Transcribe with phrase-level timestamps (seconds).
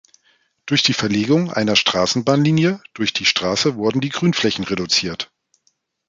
[0.65, 5.29] Durch die Verlegung einer Straßenbahnlinie durch die Straße wurden die Grünflächen reduziert.